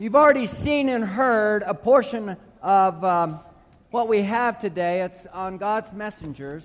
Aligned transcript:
You've 0.00 0.14
already 0.14 0.46
seen 0.46 0.88
and 0.90 1.02
heard 1.04 1.64
a 1.64 1.74
portion 1.74 2.36
of 2.62 3.02
um, 3.02 3.40
what 3.90 4.06
we 4.06 4.22
have 4.22 4.60
today. 4.60 5.02
It's 5.02 5.26
on 5.26 5.58
God's 5.58 5.92
messengers. 5.92 6.64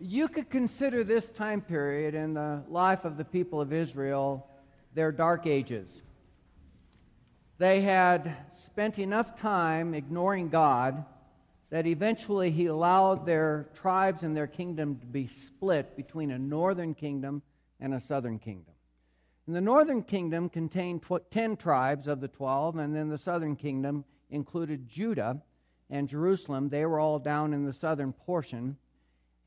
You 0.00 0.26
could 0.26 0.50
consider 0.50 1.04
this 1.04 1.30
time 1.30 1.60
period 1.60 2.16
in 2.16 2.34
the 2.34 2.64
life 2.68 3.04
of 3.04 3.16
the 3.16 3.24
people 3.24 3.60
of 3.60 3.72
Israel 3.72 4.44
their 4.94 5.12
dark 5.12 5.46
ages. 5.46 6.02
They 7.58 7.80
had 7.80 8.36
spent 8.56 8.98
enough 8.98 9.38
time 9.38 9.94
ignoring 9.94 10.48
God 10.48 11.04
that 11.70 11.86
eventually 11.86 12.50
He 12.50 12.66
allowed 12.66 13.24
their 13.24 13.68
tribes 13.72 14.24
and 14.24 14.36
their 14.36 14.48
kingdom 14.48 14.96
to 14.98 15.06
be 15.06 15.28
split 15.28 15.96
between 15.96 16.32
a 16.32 16.38
northern 16.40 16.94
kingdom 16.94 17.40
and 17.84 17.92
a 17.92 18.00
southern 18.00 18.38
kingdom. 18.38 18.72
And 19.46 19.54
the 19.54 19.60
northern 19.60 20.02
kingdom 20.02 20.48
contained 20.48 21.02
tw- 21.02 21.30
10 21.30 21.58
tribes 21.58 22.08
of 22.08 22.22
the 22.22 22.28
12, 22.28 22.78
and 22.78 22.96
then 22.96 23.10
the 23.10 23.18
southern 23.18 23.56
kingdom 23.56 24.06
included 24.30 24.88
Judah 24.88 25.42
and 25.90 26.08
Jerusalem. 26.08 26.70
They 26.70 26.86
were 26.86 26.98
all 26.98 27.18
down 27.18 27.52
in 27.52 27.66
the 27.66 27.74
southern 27.74 28.14
portion. 28.14 28.78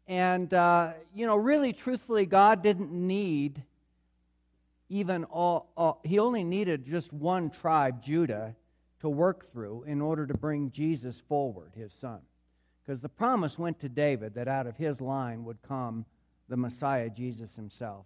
And, 0.07 0.53
uh, 0.53 0.91
you 1.15 1.25
know, 1.25 1.35
really, 1.35 1.73
truthfully, 1.73 2.27
God 2.27 2.61
didn't 2.61 2.91
need 2.91 3.63
even 4.87 5.23
all, 5.23 5.71
all, 5.75 5.99
he 6.03 6.19
only 6.19 6.43
needed 6.43 6.85
just 6.85 7.11
one 7.11 7.49
tribe, 7.49 8.03
Judah, 8.03 8.55
to 8.99 9.09
work 9.09 9.51
through 9.51 9.83
in 9.87 9.99
order 9.99 10.27
to 10.27 10.33
bring 10.35 10.69
Jesus 10.69 11.19
forward, 11.27 11.71
his 11.75 11.91
son. 11.91 12.19
Because 12.85 13.01
the 13.01 13.09
promise 13.09 13.57
went 13.57 13.79
to 13.79 13.89
David 13.89 14.35
that 14.35 14.47
out 14.47 14.67
of 14.67 14.77
his 14.77 15.01
line 15.01 15.43
would 15.43 15.61
come 15.63 16.05
the 16.47 16.55
Messiah, 16.55 17.09
Jesus 17.09 17.55
himself. 17.55 18.05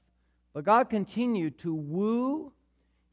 But 0.53 0.65
God 0.65 0.89
continued 0.89 1.57
to 1.59 1.73
woo, 1.73 2.51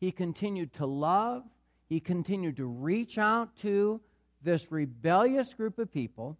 He 0.01 0.11
continued 0.11 0.73
to 0.75 0.87
love, 0.87 1.45
He 1.89 2.01
continued 2.01 2.57
to 2.57 2.67
reach 2.67 3.19
out 3.19 3.57
to 3.59 4.01
this 4.43 4.71
rebellious 4.73 5.55
group 5.55 5.79
of 5.79 5.93
people 5.93 6.37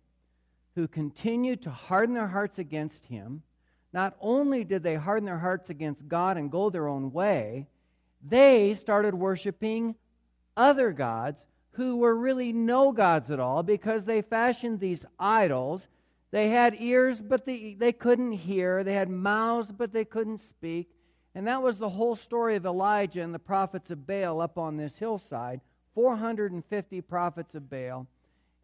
who 0.75 0.89
continued 0.89 1.63
to 1.63 1.71
harden 1.71 2.15
their 2.15 2.29
hearts 2.29 2.59
against 2.59 3.05
Him. 3.07 3.43
Not 3.93 4.17
only 4.21 4.65
did 4.65 4.83
they 4.83 4.97
harden 4.97 5.25
their 5.25 5.39
hearts 5.39 5.71
against 5.71 6.09
God 6.09 6.37
and 6.37 6.51
go 6.51 6.71
their 6.71 6.89
own 6.89 7.13
way, 7.13 7.67
they 8.27 8.75
started 8.75 9.15
worshiping 9.15 9.95
other 10.57 10.93
gods 10.93 11.47
who 11.73 11.97
were 11.97 12.15
really 12.15 12.53
no 12.53 12.93
gods 12.93 13.31
at 13.31 13.41
all 13.41 13.63
because 13.63 14.05
they 14.05 14.21
fashioned 14.21 14.81
these 14.81 15.07
idols 15.19 15.87
they 16.31 16.51
had 16.51 16.77
ears, 16.79 17.23
but 17.23 17.47
they, 17.47 17.75
they 17.79 17.93
couldn't 17.93 18.33
hear. 18.33 18.85
They 18.85 18.95
had 18.95 19.09
mouths, 19.09 19.73
but 19.73 19.93
they 19.93 20.05
couldn't 20.05 20.39
speak. 20.39 20.91
And 21.39 21.47
that 21.47 21.63
was 21.63 21.79
the 21.79 21.89
whole 21.89 22.17
story 22.17 22.57
of 22.57 22.67
Elijah 22.67 23.23
and 23.23 23.33
the 23.33 23.39
prophets 23.39 23.93
of 23.93 24.09
Baal 24.09 24.41
up 24.41 24.59
on 24.59 24.77
this 24.77 24.99
hillside 24.99 25.61
450 25.95 27.01
prophets 27.03 27.55
of 27.55 27.71
Baal. 27.71 28.09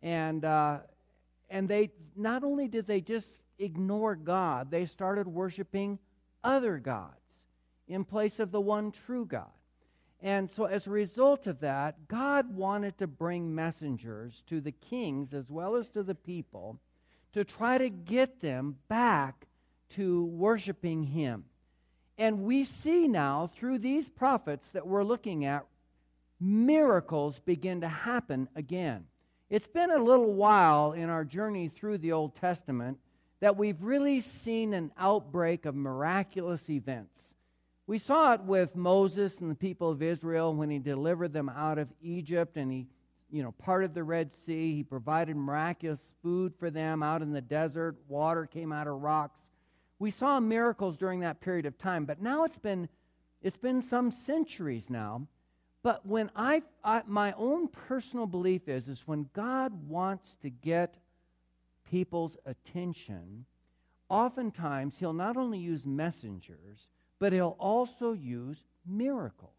And, 0.03 0.45
uh, 0.45 0.79
and 1.49 1.69
they 1.69 1.93
not 2.17 2.43
only 2.43 2.67
did 2.67 2.89
they 2.89 3.01
just 3.01 3.45
ignore 3.61 4.17
God, 4.17 4.73
they 4.73 4.87
started 4.87 5.29
worshiping 5.29 6.01
other 6.43 6.79
gods 6.79 7.45
in 7.87 8.05
place 8.05 8.41
of 8.41 8.51
the 8.51 8.61
one 8.61 8.91
true 8.91 9.25
God. 9.25 9.55
And 10.21 10.51
so, 10.51 10.65
as 10.65 10.89
a 10.89 10.91
result 10.91 11.47
of 11.47 11.61
that, 11.61 12.09
God 12.09 12.57
wanted 12.57 12.99
to 12.99 13.07
bring 13.07 13.55
messengers 13.55 14.43
to 14.49 14.61
the 14.61 14.73
kings 14.73 15.33
as 15.33 15.49
well 15.49 15.77
as 15.77 15.87
to 15.91 16.03
the 16.03 16.17
people 16.17 16.81
to 17.35 17.45
try 17.45 17.79
to 17.79 17.89
get 17.89 18.41
them 18.41 18.79
back 18.89 19.47
to 19.91 20.25
worshiping 20.25 21.05
Him. 21.05 21.45
And 22.17 22.45
we 22.45 22.65
see 22.65 23.09
now 23.09 23.49
through 23.49 23.79
these 23.79 24.09
prophets 24.09 24.69
that 24.71 24.87
we're 24.87 25.05
looking 25.05 25.45
at, 25.45 25.67
miracles 26.41 27.41
begin 27.45 27.81
to 27.81 27.89
happen 27.89 28.49
again. 28.55 29.07
It's 29.51 29.69
been 29.69 29.91
a 29.91 30.03
little 30.03 30.33
while 30.33 30.93
in 30.93 31.11
our 31.11 31.25
journey 31.25 31.69
through 31.69 31.99
the 31.99 32.13
Old 32.13 32.37
Testament 32.37 32.99
that 33.41 33.57
we've 33.57 33.83
really 33.83 34.21
seen 34.21 34.75
an 34.75 34.93
outbreak 34.97 35.67
of 35.67 35.75
miraculous 35.75 36.71
events. 36.71 37.35
We 37.87 37.99
saw 37.99 38.33
it 38.33 38.41
with 38.43 38.75
Moses 38.75 39.39
and 39.41 39.51
the 39.51 39.55
people 39.55 39.91
of 39.91 40.03
Israel 40.03 40.55
when 40.55 40.71
he 40.71 40.79
delivered 40.79 41.33
them 41.33 41.51
out 41.51 41.79
of 41.79 41.93
Egypt 42.01 42.57
and 42.57 42.73
he 42.73 42.87
you 43.31 43.43
know, 43.43 43.53
parted 43.53 43.93
the 43.95 44.05
Red 44.05 44.33
Sea. 44.33 44.77
He 44.77 44.85
provided 44.85 45.37
miraculous 45.37 46.01
food 46.23 46.55
for 46.57 46.71
them 46.71 47.03
out 47.03 47.21
in 47.21 47.33
the 47.33 47.41
desert. 47.41 47.97
Water 48.07 48.47
came 48.47 48.73
out 48.73 48.87
of 48.87 49.03
rocks. 49.03 49.41
We 49.99 50.11
saw 50.11 50.41
miracles 50.41 50.97
during 50.97 51.21
that 51.21 51.41
period 51.41 51.67
of 51.67 51.79
time, 51.79 52.05
but 52.05 52.21
now 52.21 52.45
it's 52.45 52.59
been 52.59 52.89
it's 53.43 53.59
been 53.59 53.83
some 53.83 54.11
centuries 54.11 54.89
now. 54.89 55.27
But 55.83 56.07
when 56.07 56.31
I, 56.35 56.63
I 56.83 57.03
my 57.07 57.33
own 57.37 57.69
personal 57.69 58.27
belief 58.27 58.69
is 58.69 58.89
is 58.89 59.07
when 59.07 59.29
God 59.35 59.89
wants 59.89 60.35
to 60.43 60.51
get 60.51 60.97
people's 61.91 62.37
attention, 62.47 63.45
oftentimes 64.09 64.97
he'll 64.99 65.13
not 65.13 65.37
only 65.37 65.59
use 65.59 65.85
messengers, 65.87 66.89
but 67.19 67.33
he'll 67.33 67.57
also 67.59 68.13
use 68.13 68.65
miracles 68.87 69.51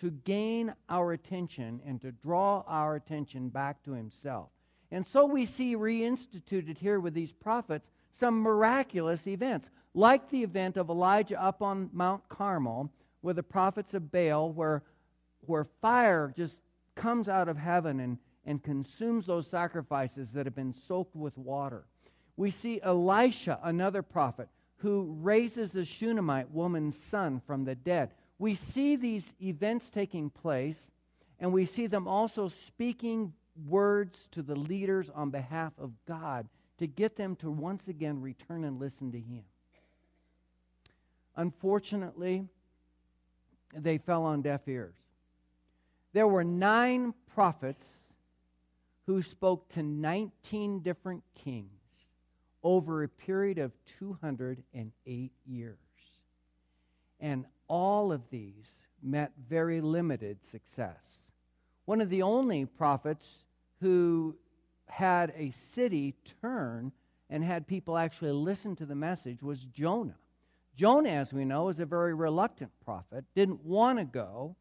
to 0.00 0.10
gain 0.10 0.74
our 0.88 1.12
attention 1.12 1.80
and 1.86 2.00
to 2.00 2.12
draw 2.12 2.62
our 2.66 2.96
attention 2.96 3.48
back 3.48 3.82
to 3.84 3.92
himself. 3.92 4.50
And 4.90 5.06
so 5.06 5.24
we 5.24 5.46
see 5.46 5.76
reinstituted 5.76 6.78
here 6.78 6.98
with 6.98 7.14
these 7.14 7.32
prophets 7.32 7.88
some 8.10 8.40
miraculous 8.40 9.26
events, 9.26 9.70
like 9.94 10.30
the 10.30 10.42
event 10.42 10.76
of 10.76 10.90
Elijah 10.90 11.40
up 11.40 11.62
on 11.62 11.90
Mount 11.92 12.28
Carmel 12.28 12.90
with 13.22 13.36
the 13.36 13.42
prophets 13.42 13.94
of 13.94 14.10
Baal, 14.10 14.50
where, 14.52 14.82
where 15.46 15.64
fire 15.80 16.32
just 16.36 16.58
comes 16.96 17.28
out 17.28 17.48
of 17.48 17.56
heaven 17.56 18.00
and, 18.00 18.18
and 18.44 18.62
consumes 18.62 19.26
those 19.26 19.46
sacrifices 19.46 20.30
that 20.32 20.46
have 20.46 20.56
been 20.56 20.74
soaked 20.74 21.14
with 21.14 21.38
water. 21.38 21.84
We 22.36 22.50
see 22.50 22.80
Elisha, 22.82 23.60
another 23.62 24.02
prophet, 24.02 24.48
who 24.78 25.16
raises 25.20 25.70
the 25.70 25.84
Shunammite 25.84 26.50
woman's 26.50 26.98
son 26.98 27.40
from 27.46 27.64
the 27.64 27.74
dead 27.76 28.10
we 28.40 28.54
see 28.54 28.96
these 28.96 29.34
events 29.42 29.90
taking 29.90 30.30
place, 30.30 30.90
and 31.38 31.52
we 31.52 31.66
see 31.66 31.86
them 31.86 32.08
also 32.08 32.48
speaking 32.48 33.34
words 33.66 34.18
to 34.32 34.42
the 34.42 34.56
leaders 34.56 35.10
on 35.10 35.30
behalf 35.30 35.72
of 35.78 35.92
God 36.06 36.48
to 36.78 36.86
get 36.86 37.16
them 37.16 37.36
to 37.36 37.50
once 37.50 37.88
again 37.88 38.20
return 38.20 38.64
and 38.64 38.80
listen 38.80 39.12
to 39.12 39.18
Him. 39.18 39.44
Unfortunately, 41.36 42.46
they 43.74 43.98
fell 43.98 44.24
on 44.24 44.42
deaf 44.42 44.66
ears. 44.66 44.94
There 46.12 46.26
were 46.26 46.44
nine 46.44 47.14
prophets 47.34 47.84
who 49.06 49.22
spoke 49.22 49.68
to 49.70 49.82
19 49.82 50.80
different 50.80 51.22
kings 51.34 51.68
over 52.62 53.02
a 53.02 53.08
period 53.08 53.58
of 53.58 53.72
208 53.98 55.32
years. 55.46 55.76
And 57.20 57.44
all 57.68 58.12
of 58.12 58.22
these 58.30 58.70
met 59.02 59.32
very 59.48 59.80
limited 59.80 60.38
success. 60.50 61.30
One 61.84 62.00
of 62.00 62.10
the 62.10 62.22
only 62.22 62.66
prophets 62.66 63.44
who 63.80 64.36
had 64.86 65.32
a 65.36 65.50
city 65.50 66.14
turn 66.40 66.92
and 67.28 67.44
had 67.44 67.66
people 67.66 67.96
actually 67.96 68.32
listen 68.32 68.74
to 68.76 68.86
the 68.86 68.94
message 68.94 69.42
was 69.42 69.64
Jonah. 69.64 70.16
Jonah, 70.74 71.10
as 71.10 71.32
we 71.32 71.44
know, 71.44 71.68
is 71.68 71.78
a 71.78 71.86
very 71.86 72.14
reluctant 72.14 72.70
prophet, 72.84 73.24
didn't 73.34 73.64
want 73.64 73.98
to 73.98 74.04
go. 74.04 74.56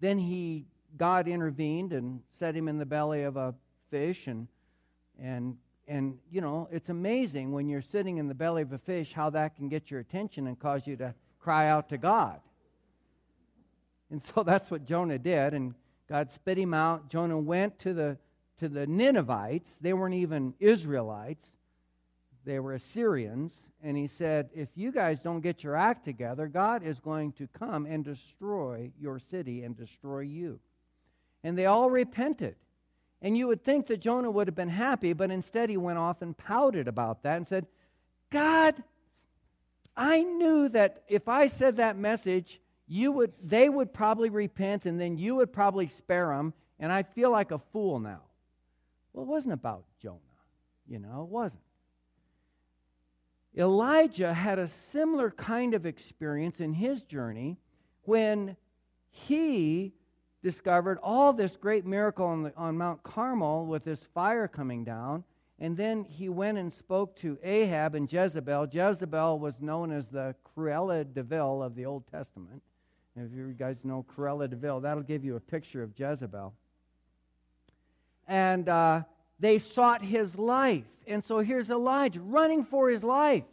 Then 0.00 0.18
he 0.18 0.66
God 0.96 1.26
intervened 1.26 1.92
and 1.92 2.20
set 2.38 2.54
him 2.54 2.68
in 2.68 2.78
the 2.78 2.86
belly 2.86 3.22
of 3.22 3.36
a 3.36 3.54
fish 3.90 4.26
and 4.26 4.46
and 5.18 5.56
and 5.88 6.18
you 6.30 6.40
know, 6.40 6.68
it's 6.70 6.90
amazing 6.90 7.52
when 7.52 7.68
you're 7.68 7.82
sitting 7.82 8.18
in 8.18 8.28
the 8.28 8.34
belly 8.34 8.62
of 8.62 8.72
a 8.72 8.78
fish 8.78 9.12
how 9.12 9.30
that 9.30 9.56
can 9.56 9.68
get 9.68 9.90
your 9.90 10.00
attention 10.00 10.46
and 10.46 10.58
cause 10.58 10.86
you 10.86 10.96
to 10.96 11.14
cry 11.40 11.68
out 11.68 11.88
to 11.88 11.98
God. 11.98 12.40
And 14.10 14.22
so 14.22 14.42
that's 14.46 14.70
what 14.70 14.84
Jonah 14.84 15.18
did, 15.18 15.54
and 15.54 15.74
God 16.08 16.30
spit 16.30 16.58
him 16.58 16.72
out. 16.72 17.08
Jonah 17.08 17.38
went 17.38 17.78
to 17.80 17.94
the 17.94 18.16
to 18.62 18.68
the 18.68 18.86
Ninevites. 18.86 19.76
They 19.80 19.92
weren't 19.92 20.14
even 20.14 20.54
Israelites. 20.60 21.52
They 22.44 22.60
were 22.60 22.74
Assyrians. 22.74 23.52
And 23.82 23.96
he 23.96 24.06
said, 24.06 24.50
If 24.54 24.68
you 24.76 24.92
guys 24.92 25.18
don't 25.18 25.40
get 25.40 25.64
your 25.64 25.74
act 25.74 26.04
together, 26.04 26.46
God 26.46 26.84
is 26.84 27.00
going 27.00 27.32
to 27.32 27.48
come 27.48 27.86
and 27.86 28.04
destroy 28.04 28.92
your 29.00 29.18
city 29.18 29.64
and 29.64 29.76
destroy 29.76 30.20
you. 30.20 30.60
And 31.42 31.58
they 31.58 31.66
all 31.66 31.90
repented. 31.90 32.54
And 33.20 33.36
you 33.36 33.48
would 33.48 33.64
think 33.64 33.88
that 33.88 34.00
Jonah 34.00 34.30
would 34.30 34.46
have 34.46 34.54
been 34.54 34.68
happy, 34.68 35.12
but 35.12 35.32
instead 35.32 35.68
he 35.68 35.76
went 35.76 35.98
off 35.98 36.22
and 36.22 36.38
pouted 36.38 36.86
about 36.86 37.24
that 37.24 37.38
and 37.38 37.48
said, 37.48 37.66
God, 38.30 38.80
I 39.96 40.22
knew 40.22 40.68
that 40.68 41.02
if 41.08 41.28
I 41.28 41.48
said 41.48 41.78
that 41.78 41.96
message, 41.98 42.60
you 42.86 43.10
would 43.10 43.32
they 43.42 43.68
would 43.68 43.92
probably 43.92 44.30
repent 44.30 44.86
and 44.86 45.00
then 45.00 45.18
you 45.18 45.34
would 45.34 45.52
probably 45.52 45.86
spare 45.86 46.28
them 46.28 46.52
and 46.78 46.92
i 46.92 47.02
feel 47.02 47.30
like 47.30 47.52
a 47.52 47.58
fool 47.58 48.00
now 48.00 48.20
well 49.12 49.24
it 49.24 49.28
wasn't 49.28 49.52
about 49.52 49.84
jonah 50.00 50.18
you 50.88 50.98
know 50.98 51.22
it 51.22 51.28
wasn't 51.28 51.60
Elijah 53.56 54.32
had 54.32 54.58
a 54.58 54.66
similar 54.66 55.30
kind 55.30 55.74
of 55.74 55.84
experience 55.84 56.58
in 56.60 56.72
his 56.72 57.02
journey 57.02 57.58
when 58.04 58.56
he 59.10 59.92
discovered 60.42 60.98
all 61.02 61.32
this 61.32 61.56
great 61.56 61.84
miracle 61.84 62.26
on, 62.26 62.42
the, 62.44 62.56
on 62.56 62.78
Mount 62.78 63.02
Carmel 63.02 63.66
with 63.66 63.84
this 63.84 64.02
fire 64.14 64.48
coming 64.48 64.84
down. 64.84 65.24
And 65.58 65.76
then 65.76 66.04
he 66.04 66.28
went 66.28 66.58
and 66.58 66.72
spoke 66.72 67.14
to 67.16 67.38
Ahab 67.42 67.94
and 67.94 68.10
Jezebel. 68.10 68.68
Jezebel 68.72 69.38
was 69.38 69.60
known 69.60 69.92
as 69.92 70.08
the 70.08 70.34
Cruella 70.56 71.04
de 71.04 71.22
Vil 71.22 71.62
of 71.62 71.76
the 71.76 71.86
Old 71.86 72.06
Testament. 72.08 72.62
And 73.14 73.30
if 73.30 73.36
you 73.36 73.52
guys 73.52 73.84
know 73.84 74.04
Cruella 74.16 74.48
de 74.48 74.56
Vil, 74.56 74.80
that'll 74.80 75.02
give 75.02 75.24
you 75.24 75.36
a 75.36 75.40
picture 75.40 75.82
of 75.82 75.92
Jezebel. 75.96 76.54
And 78.28 78.68
uh, 78.68 79.02
they 79.38 79.58
sought 79.58 80.04
his 80.04 80.38
life. 80.38 80.84
And 81.06 81.22
so 81.22 81.38
here's 81.38 81.70
Elijah 81.70 82.20
running 82.20 82.64
for 82.64 82.88
his 82.88 83.02
life. 83.02 83.44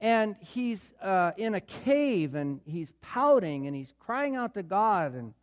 And 0.00 0.36
he's 0.40 0.92
uh, 1.02 1.32
in 1.36 1.54
a 1.54 1.60
cave 1.60 2.34
and 2.34 2.60
he's 2.64 2.92
pouting 3.00 3.66
and 3.66 3.74
he's 3.74 3.92
crying 3.98 4.36
out 4.36 4.54
to 4.54 4.62
God. 4.62 5.14
And, 5.14 5.34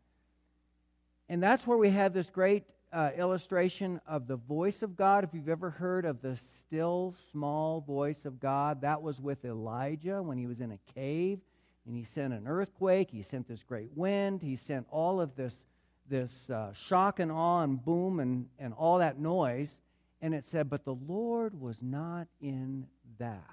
and 1.27 1.43
that's 1.43 1.67
where 1.67 1.77
we 1.77 1.89
have 1.89 2.13
this 2.13 2.29
great 2.29 2.63
uh, 2.93 3.11
illustration 3.17 3.99
of 4.07 4.27
the 4.27 4.37
voice 4.37 4.81
of 4.81 4.95
God. 4.95 5.25
If 5.25 5.31
you've 5.33 5.49
ever 5.49 5.69
heard 5.69 6.05
of 6.05 6.21
the 6.21 6.37
still 6.37 7.13
small 7.31 7.81
voice 7.81 8.25
of 8.25 8.39
God, 8.39 8.81
that 8.81 9.01
was 9.01 9.21
with 9.21 9.43
Elijah 9.43 10.23
when 10.23 10.37
he 10.37 10.47
was 10.47 10.61
in 10.61 10.71
a 10.71 10.79
cave 10.93 11.39
and 11.85 11.95
he 11.95 12.03
sent 12.03 12.33
an 12.33 12.47
earthquake. 12.47 13.11
He 13.11 13.21
sent 13.21 13.47
this 13.47 13.63
great 13.63 13.89
wind. 13.95 14.41
He 14.41 14.55
sent 14.55 14.87
all 14.89 15.19
of 15.19 15.35
this 15.35 15.65
this 16.09 16.49
uh, 16.49 16.73
shock 16.73 17.19
and 17.19 17.31
awe 17.31 17.61
and 17.61 17.83
boom 17.83 18.19
and, 18.19 18.47
and 18.59 18.73
all 18.73 18.99
that 18.99 19.19
noise. 19.19 19.77
And 20.21 20.33
it 20.33 20.45
said, 20.45 20.69
But 20.69 20.85
the 20.85 20.95
Lord 20.95 21.59
was 21.59 21.81
not 21.81 22.27
in 22.41 22.87
that. 23.19 23.43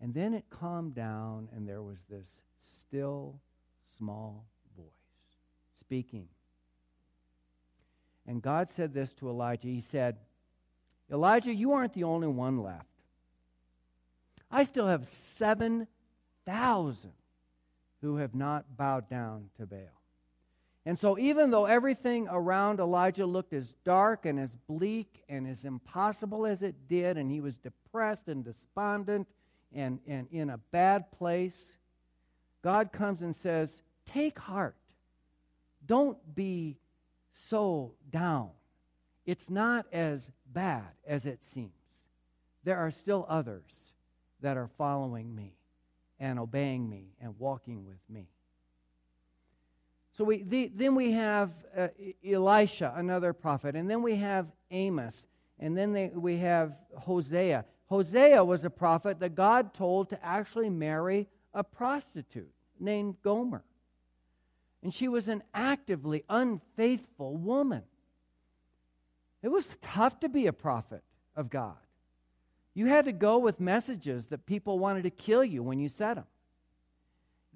And 0.00 0.14
then 0.14 0.32
it 0.32 0.44
calmed 0.48 0.94
down, 0.94 1.48
and 1.54 1.68
there 1.68 1.82
was 1.82 1.98
this 2.08 2.26
still, 2.58 3.38
small 3.98 4.46
voice 4.76 4.86
speaking. 5.78 6.28
And 8.26 8.40
God 8.40 8.70
said 8.70 8.94
this 8.94 9.12
to 9.14 9.28
Elijah 9.28 9.68
He 9.68 9.80
said, 9.80 10.16
Elijah, 11.12 11.52
you 11.52 11.72
aren't 11.72 11.92
the 11.92 12.04
only 12.04 12.28
one 12.28 12.62
left. 12.62 12.86
I 14.50 14.64
still 14.64 14.86
have 14.86 15.06
7,000 15.06 17.12
who 18.00 18.16
have 18.16 18.34
not 18.34 18.76
bowed 18.76 19.08
down 19.08 19.50
to 19.58 19.66
Baal. 19.66 19.99
And 20.86 20.98
so, 20.98 21.18
even 21.18 21.50
though 21.50 21.66
everything 21.66 22.26
around 22.30 22.80
Elijah 22.80 23.26
looked 23.26 23.52
as 23.52 23.74
dark 23.84 24.24
and 24.24 24.40
as 24.40 24.50
bleak 24.66 25.22
and 25.28 25.46
as 25.46 25.64
impossible 25.64 26.46
as 26.46 26.62
it 26.62 26.88
did, 26.88 27.18
and 27.18 27.30
he 27.30 27.40
was 27.40 27.56
depressed 27.56 28.28
and 28.28 28.44
despondent 28.44 29.28
and, 29.74 30.00
and 30.06 30.26
in 30.32 30.50
a 30.50 30.58
bad 30.58 31.12
place, 31.12 31.72
God 32.62 32.92
comes 32.92 33.20
and 33.20 33.36
says, 33.36 33.70
Take 34.12 34.38
heart. 34.38 34.74
Don't 35.86 36.18
be 36.34 36.76
so 37.48 37.92
down. 38.10 38.50
It's 39.26 39.50
not 39.50 39.86
as 39.92 40.30
bad 40.52 40.88
as 41.06 41.26
it 41.26 41.44
seems. 41.44 41.72
There 42.64 42.78
are 42.78 42.90
still 42.90 43.26
others 43.28 43.92
that 44.40 44.56
are 44.56 44.68
following 44.78 45.34
me 45.34 45.54
and 46.18 46.38
obeying 46.38 46.88
me 46.88 47.14
and 47.20 47.38
walking 47.38 47.86
with 47.86 48.00
me. 48.08 48.28
So 50.20 50.24
we, 50.24 50.42
the, 50.42 50.70
then 50.74 50.94
we 50.94 51.12
have 51.12 51.50
uh, 51.74 51.88
Elisha, 52.22 52.92
another 52.94 53.32
prophet, 53.32 53.74
and 53.74 53.88
then 53.88 54.02
we 54.02 54.16
have 54.16 54.48
Amos, 54.70 55.26
and 55.58 55.74
then 55.74 55.94
they, 55.94 56.08
we 56.08 56.36
have 56.36 56.74
Hosea. 56.94 57.64
Hosea 57.86 58.44
was 58.44 58.62
a 58.62 58.68
prophet 58.68 59.18
that 59.20 59.34
God 59.34 59.72
told 59.72 60.10
to 60.10 60.22
actually 60.22 60.68
marry 60.68 61.26
a 61.54 61.64
prostitute 61.64 62.52
named 62.78 63.16
Gomer. 63.22 63.64
And 64.82 64.92
she 64.92 65.08
was 65.08 65.28
an 65.28 65.42
actively 65.54 66.22
unfaithful 66.28 67.38
woman. 67.38 67.84
It 69.42 69.48
was 69.48 69.66
tough 69.80 70.20
to 70.20 70.28
be 70.28 70.48
a 70.48 70.52
prophet 70.52 71.02
of 71.34 71.48
God. 71.48 71.78
You 72.74 72.84
had 72.84 73.06
to 73.06 73.12
go 73.12 73.38
with 73.38 73.58
messages 73.58 74.26
that 74.26 74.44
people 74.44 74.78
wanted 74.78 75.04
to 75.04 75.10
kill 75.10 75.42
you 75.42 75.62
when 75.62 75.78
you 75.78 75.88
said 75.88 76.18
them. 76.18 76.26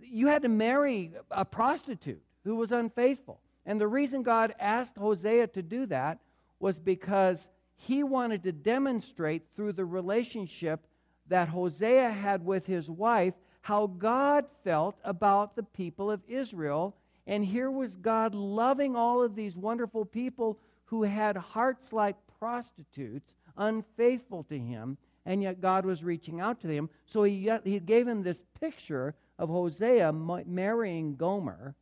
You 0.01 0.29
had 0.29 0.41
to 0.45 0.49
marry 0.49 1.13
a 1.31 1.45
prostitute 1.45 2.23
who 2.45 2.57
was 2.57 2.73
unfaithful. 2.73 3.41
And 3.67 3.81
the 3.81 3.89
reason 3.89 4.23
God 4.23 4.55
asked 4.61 4.97
Hosea 4.97 5.49
to 5.49 5.63
do 5.63 5.87
that 5.87 6.19
was 6.61 6.79
because 6.79 7.49
he 7.77 8.03
wanted 8.03 8.43
to 8.45 8.53
demonstrate 8.53 9.43
through 9.55 9.73
the 9.73 9.85
relationship 9.85 10.87
that 11.29 11.49
Hosea 11.49 12.11
had 12.11 12.45
with 12.45 12.67
his 12.67 12.91
wife 12.91 13.35
how 13.63 13.87
God 13.87 14.45
felt 14.63 14.97
about 15.05 15.57
the 15.57 15.63
people 15.63 16.11
of 16.11 16.21
Israel. 16.29 16.95
And 17.27 17.45
here 17.45 17.71
was 17.71 17.97
God 17.97 18.35
loving 18.35 18.95
all 18.95 19.23
of 19.23 19.35
these 19.35 19.57
wonderful 19.57 20.05
people 20.05 20.59
who 20.85 21.03
had 21.03 21.37
hearts 21.37 21.93
like 21.93 22.17
prostitutes, 22.39 23.35
unfaithful 23.57 24.45
to 24.45 24.59
him, 24.59 24.99
and 25.25 25.43
yet 25.43 25.63
God 25.63 25.87
was 25.87 26.05
reaching 26.05 26.41
out 26.41 26.61
to 26.61 26.67
them. 26.67 26.91
So 27.07 27.23
he, 27.23 27.51
he 27.65 27.81
gave 27.81 28.07
him 28.07 28.23
this 28.23 28.45
picture 28.61 29.15
of 29.39 29.49
Hosea 29.49 30.13
marrying 30.13 31.17
Gomer 31.17 31.75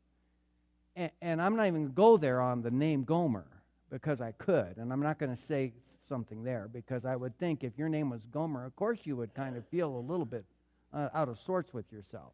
and, 0.96 1.40
I'm 1.40 1.56
not 1.56 1.66
even 1.66 1.82
going 1.82 1.88
to 1.88 1.94
go 1.94 2.16
there 2.16 2.40
on 2.40 2.62
the 2.62 2.70
name 2.70 3.04
Gomer 3.04 3.46
because 3.90 4.20
I 4.20 4.32
could, 4.32 4.76
and 4.76 4.92
I'm 4.92 5.00
not 5.00 5.18
going 5.18 5.34
to 5.34 5.40
say 5.40 5.72
something 6.08 6.44
there 6.44 6.68
because 6.72 7.04
I 7.04 7.16
would 7.16 7.38
think 7.38 7.64
if 7.64 7.78
your 7.78 7.88
name 7.88 8.10
was 8.10 8.24
Gomer, 8.26 8.64
of 8.64 8.76
course 8.76 9.00
you 9.04 9.16
would 9.16 9.34
kind 9.34 9.56
of 9.56 9.66
feel 9.68 9.96
a 9.96 10.00
little 10.00 10.26
bit 10.26 10.44
uh, 10.92 11.08
out 11.14 11.28
of 11.28 11.38
sorts 11.38 11.72
with 11.72 11.90
yourself. 11.92 12.32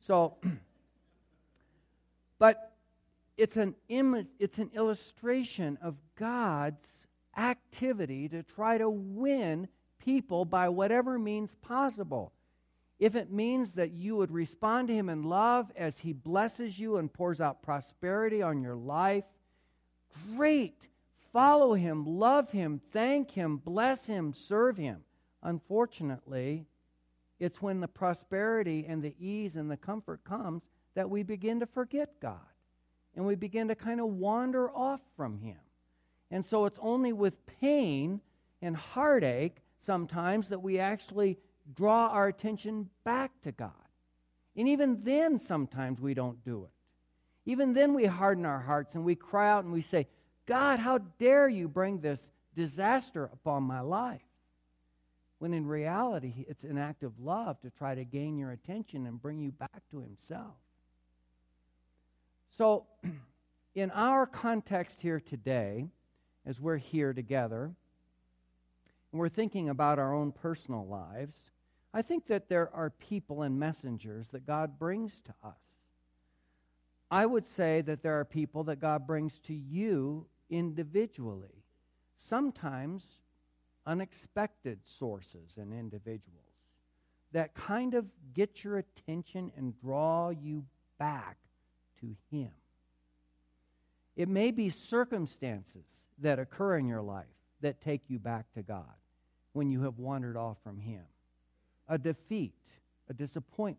So, 0.00 0.36
but 2.38 2.72
it's 3.36 3.56
an 3.56 3.74
Im- 3.88 4.28
it's 4.38 4.58
an 4.58 4.70
illustration 4.74 5.78
of 5.82 5.96
God's 6.16 6.86
activity 7.36 8.28
to 8.28 8.42
try 8.42 8.78
to 8.78 8.88
win 8.88 9.68
people 9.98 10.44
by 10.44 10.68
whatever 10.68 11.18
means 11.18 11.54
possible 11.62 12.32
if 12.98 13.14
it 13.14 13.30
means 13.30 13.72
that 13.72 13.92
you 13.92 14.16
would 14.16 14.32
respond 14.32 14.88
to 14.88 14.94
Him 14.94 15.08
in 15.08 15.22
love 15.22 15.70
as 15.76 16.00
He 16.00 16.12
blesses 16.12 16.78
you 16.78 16.96
and 16.96 17.12
pours 17.12 17.40
out 17.40 17.62
prosperity 17.62 18.42
on 18.42 18.60
your 18.60 18.76
life, 18.76 19.24
great. 20.34 20.88
Follow 21.32 21.74
Him, 21.74 22.04
love 22.04 22.50
Him, 22.50 22.80
thank 22.92 23.30
Him, 23.30 23.58
bless 23.58 24.06
Him, 24.06 24.32
serve 24.32 24.76
Him. 24.76 25.00
Unfortunately, 25.42 26.66
it's 27.38 27.62
when 27.62 27.80
the 27.80 27.88
prosperity 27.88 28.84
and 28.88 29.02
the 29.02 29.14
ease 29.20 29.56
and 29.56 29.70
the 29.70 29.76
comfort 29.76 30.24
comes 30.24 30.62
that 30.94 31.08
we 31.08 31.22
begin 31.22 31.60
to 31.60 31.66
forget 31.66 32.20
God 32.20 32.40
and 33.14 33.24
we 33.24 33.36
begin 33.36 33.68
to 33.68 33.74
kind 33.74 34.00
of 34.00 34.06
wander 34.06 34.70
off 34.70 35.00
from 35.16 35.38
Him. 35.38 35.58
And 36.30 36.44
so 36.44 36.64
it's 36.64 36.78
only 36.82 37.12
with 37.12 37.46
pain 37.46 38.20
and 38.60 38.76
heartache 38.76 39.58
sometimes 39.80 40.48
that 40.48 40.62
we 40.62 40.78
actually 40.78 41.38
draw 41.74 42.08
our 42.08 42.28
attention 42.28 42.88
back 43.04 43.30
to 43.42 43.52
God. 43.52 43.72
And 44.56 44.68
even 44.68 45.02
then, 45.04 45.38
sometimes 45.38 46.00
we 46.00 46.14
don't 46.14 46.44
do 46.44 46.64
it. 46.64 46.70
Even 47.50 47.72
then, 47.72 47.94
we 47.94 48.06
harden 48.06 48.44
our 48.44 48.60
hearts 48.60 48.94
and 48.94 49.04
we 49.04 49.14
cry 49.14 49.50
out 49.50 49.64
and 49.64 49.72
we 49.72 49.82
say, 49.82 50.06
God, 50.46 50.78
how 50.78 50.98
dare 51.18 51.48
you 51.48 51.68
bring 51.68 52.00
this 52.00 52.30
disaster 52.54 53.30
upon 53.32 53.62
my 53.62 53.80
life? 53.80 54.20
When 55.38 55.54
in 55.54 55.66
reality, 55.66 56.44
it's 56.48 56.64
an 56.64 56.78
act 56.78 57.04
of 57.04 57.20
love 57.20 57.60
to 57.60 57.70
try 57.70 57.94
to 57.94 58.04
gain 58.04 58.36
your 58.36 58.50
attention 58.50 59.06
and 59.06 59.22
bring 59.22 59.38
you 59.38 59.52
back 59.52 59.82
to 59.92 60.00
Himself. 60.00 60.56
So, 62.56 62.86
in 63.74 63.92
our 63.92 64.26
context 64.26 65.00
here 65.00 65.20
today, 65.20 65.86
as 66.44 66.60
we're 66.60 66.78
here 66.78 67.12
together, 67.12 67.70
and 69.12 69.20
we're 69.20 69.28
thinking 69.28 69.68
about 69.68 69.98
our 69.98 70.12
own 70.12 70.32
personal 70.32 70.86
lives, 70.86 71.36
I 71.98 72.02
think 72.02 72.28
that 72.28 72.48
there 72.48 72.70
are 72.72 72.90
people 72.90 73.42
and 73.42 73.58
messengers 73.58 74.28
that 74.28 74.46
God 74.46 74.78
brings 74.78 75.20
to 75.22 75.34
us. 75.42 75.58
I 77.10 77.26
would 77.26 77.44
say 77.44 77.80
that 77.80 78.04
there 78.04 78.20
are 78.20 78.24
people 78.24 78.62
that 78.64 78.78
God 78.78 79.04
brings 79.04 79.36
to 79.48 79.52
you 79.52 80.26
individually, 80.48 81.64
sometimes 82.16 83.02
unexpected 83.84 84.78
sources 84.84 85.56
and 85.56 85.72
individuals 85.72 86.44
that 87.32 87.54
kind 87.54 87.94
of 87.94 88.06
get 88.32 88.62
your 88.62 88.78
attention 88.78 89.50
and 89.56 89.76
draw 89.80 90.30
you 90.30 90.66
back 91.00 91.36
to 92.00 92.14
Him. 92.30 92.52
It 94.14 94.28
may 94.28 94.52
be 94.52 94.70
circumstances 94.70 96.04
that 96.20 96.38
occur 96.38 96.78
in 96.78 96.86
your 96.86 97.02
life 97.02 97.26
that 97.60 97.80
take 97.80 98.02
you 98.06 98.20
back 98.20 98.52
to 98.54 98.62
God 98.62 98.84
when 99.52 99.72
you 99.72 99.82
have 99.82 99.98
wandered 99.98 100.36
off 100.36 100.58
from 100.62 100.78
Him 100.78 101.02
a 101.88 101.98
defeat, 101.98 102.54
a 103.08 103.14
disappointment, 103.14 103.78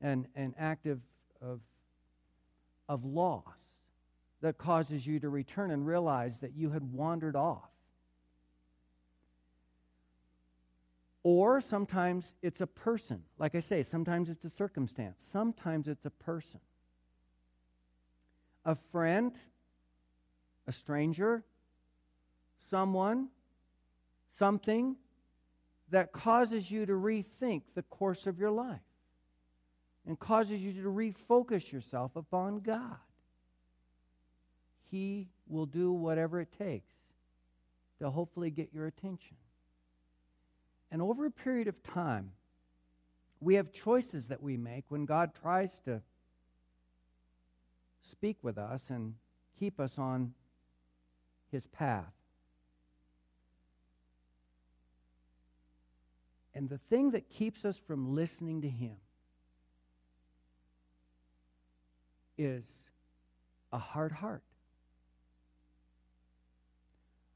an, 0.00 0.26
an 0.36 0.54
act 0.58 0.86
of, 0.86 1.00
of, 1.40 1.60
of 2.88 3.04
loss 3.04 3.44
that 4.40 4.58
causes 4.58 5.06
you 5.06 5.20
to 5.20 5.28
return 5.28 5.70
and 5.70 5.86
realize 5.86 6.38
that 6.38 6.54
you 6.56 6.70
had 6.70 6.82
wandered 6.92 7.36
off. 7.36 7.68
Or 11.24 11.60
sometimes 11.60 12.34
it's 12.42 12.60
a 12.60 12.66
person. 12.66 13.22
Like 13.38 13.54
I 13.54 13.60
say, 13.60 13.84
sometimes 13.84 14.28
it's 14.28 14.44
a 14.44 14.50
circumstance, 14.50 15.24
sometimes 15.30 15.86
it's 15.88 16.04
a 16.04 16.10
person. 16.10 16.60
A 18.64 18.76
friend, 18.92 19.32
a 20.66 20.72
stranger, 20.72 21.44
someone, 22.70 23.28
something 24.38 24.96
that 25.92 26.10
causes 26.10 26.70
you 26.70 26.86
to 26.86 26.92
rethink 26.92 27.62
the 27.74 27.82
course 27.82 28.26
of 28.26 28.38
your 28.38 28.50
life 28.50 28.80
and 30.06 30.18
causes 30.18 30.60
you 30.60 30.72
to 30.72 30.88
refocus 30.88 31.70
yourself 31.70 32.16
upon 32.16 32.60
God. 32.60 32.96
He 34.90 35.28
will 35.48 35.66
do 35.66 35.92
whatever 35.92 36.40
it 36.40 36.48
takes 36.58 36.92
to 38.00 38.10
hopefully 38.10 38.50
get 38.50 38.70
your 38.74 38.86
attention. 38.86 39.36
And 40.90 41.00
over 41.00 41.26
a 41.26 41.30
period 41.30 41.68
of 41.68 41.82
time, 41.82 42.32
we 43.40 43.54
have 43.56 43.70
choices 43.72 44.26
that 44.26 44.42
we 44.42 44.56
make 44.56 44.84
when 44.88 45.04
God 45.04 45.32
tries 45.42 45.70
to 45.84 46.00
speak 48.02 48.38
with 48.42 48.56
us 48.56 48.82
and 48.88 49.14
keep 49.60 49.78
us 49.78 49.98
on 49.98 50.32
his 51.50 51.66
path. 51.66 52.12
And 56.54 56.68
the 56.68 56.78
thing 56.78 57.12
that 57.12 57.30
keeps 57.30 57.64
us 57.64 57.78
from 57.86 58.14
listening 58.14 58.62
to 58.62 58.68
him 58.68 58.96
is 62.36 62.64
a 63.72 63.78
hard 63.78 64.12
heart. 64.12 64.42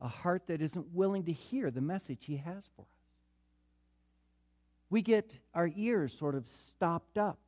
A 0.00 0.08
heart 0.08 0.46
that 0.48 0.60
isn't 0.60 0.92
willing 0.92 1.24
to 1.24 1.32
hear 1.32 1.70
the 1.70 1.80
message 1.80 2.18
he 2.22 2.36
has 2.36 2.64
for 2.76 2.82
us. 2.82 2.88
We 4.90 5.02
get 5.02 5.34
our 5.54 5.70
ears 5.74 6.16
sort 6.16 6.34
of 6.34 6.46
stopped 6.48 7.16
up. 7.16 7.38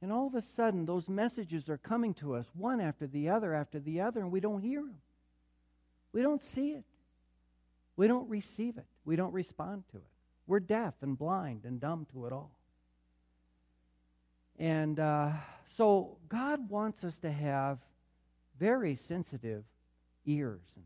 And 0.00 0.12
all 0.12 0.26
of 0.26 0.34
a 0.34 0.40
sudden, 0.40 0.86
those 0.86 1.08
messages 1.08 1.68
are 1.68 1.76
coming 1.76 2.14
to 2.14 2.34
us 2.34 2.50
one 2.54 2.80
after 2.80 3.06
the 3.06 3.28
other 3.28 3.52
after 3.52 3.78
the 3.78 4.00
other, 4.00 4.20
and 4.20 4.32
we 4.32 4.40
don't 4.40 4.62
hear 4.62 4.80
them. 4.80 5.00
We 6.12 6.22
don't 6.22 6.42
see 6.42 6.70
it. 6.70 6.84
We 7.98 8.06
don't 8.06 8.30
receive 8.30 8.78
it. 8.78 8.86
We 9.04 9.16
don't 9.16 9.32
respond 9.32 9.82
to 9.90 9.96
it. 9.96 10.02
We're 10.46 10.60
deaf 10.60 10.94
and 11.02 11.18
blind 11.18 11.64
and 11.64 11.80
dumb 11.80 12.06
to 12.12 12.26
it 12.26 12.32
all. 12.32 12.52
And 14.56 15.00
uh, 15.00 15.32
so 15.76 16.16
God 16.28 16.70
wants 16.70 17.02
us 17.02 17.18
to 17.18 17.32
have 17.32 17.78
very 18.56 18.94
sensitive 18.94 19.64
ears 20.26 20.62
and 20.76 20.84